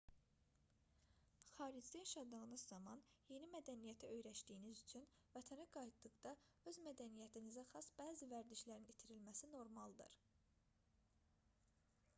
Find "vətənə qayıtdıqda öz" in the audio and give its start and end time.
5.37-6.81